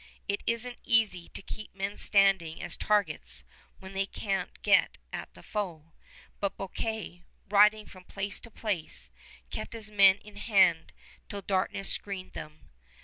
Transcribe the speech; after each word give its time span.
It 0.27 0.41
is 0.47 0.65
n't 0.65 0.79
easy 0.83 1.29
to 1.29 1.43
keep 1.43 1.75
men 1.75 1.95
standing 1.99 2.59
as 2.63 2.75
targets 2.75 3.43
when 3.77 3.93
they 3.93 4.07
can't 4.07 4.59
get 4.63 4.97
at 5.13 5.31
the 5.35 5.43
foe; 5.43 5.93
but 6.39 6.57
Bouquet, 6.57 7.21
riding 7.49 7.85
from 7.85 8.05
place 8.05 8.39
to 8.39 8.49
place, 8.49 9.11
kept 9.51 9.73
his 9.73 9.91
men 9.91 10.15
in 10.17 10.37
hand 10.37 10.91
till 11.29 11.43
darkness 11.43 11.91
screened 11.91 12.33
them. 12.33 12.71